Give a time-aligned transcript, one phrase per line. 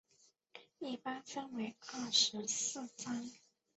[0.79, 3.29] 一般分为二十四章。